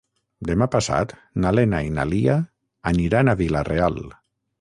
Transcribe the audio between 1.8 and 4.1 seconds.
i na Lia aniran a Vila-real.